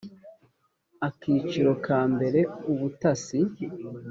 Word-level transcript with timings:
akiciro 1.07 1.71
ka 1.85 1.99
mbere 2.13 2.39
ubutasi 2.71 3.39